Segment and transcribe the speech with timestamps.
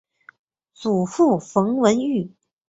[0.73, 2.31] 祖父冯文玉。